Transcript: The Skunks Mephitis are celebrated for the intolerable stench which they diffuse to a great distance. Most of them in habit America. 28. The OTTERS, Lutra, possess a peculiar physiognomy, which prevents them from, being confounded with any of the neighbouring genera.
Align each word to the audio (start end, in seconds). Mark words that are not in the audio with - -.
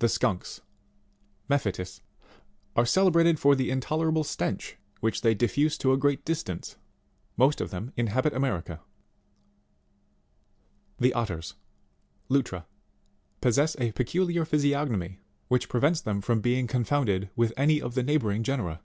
The 0.00 0.08
Skunks 0.08 0.60
Mephitis 1.48 2.00
are 2.74 2.84
celebrated 2.84 3.38
for 3.38 3.54
the 3.54 3.70
intolerable 3.70 4.24
stench 4.24 4.76
which 4.98 5.20
they 5.20 5.36
diffuse 5.36 5.78
to 5.78 5.92
a 5.92 5.96
great 5.96 6.24
distance. 6.24 6.74
Most 7.36 7.60
of 7.60 7.70
them 7.70 7.92
in 7.96 8.08
habit 8.08 8.34
America. 8.34 8.80
28. 10.98 10.98
The 10.98 11.14
OTTERS, 11.16 11.54
Lutra, 12.28 12.66
possess 13.40 13.76
a 13.78 13.92
peculiar 13.92 14.44
physiognomy, 14.44 15.20
which 15.46 15.68
prevents 15.68 16.00
them 16.00 16.20
from, 16.20 16.40
being 16.40 16.66
confounded 16.66 17.30
with 17.36 17.52
any 17.56 17.80
of 17.80 17.94
the 17.94 18.02
neighbouring 18.02 18.42
genera. 18.42 18.80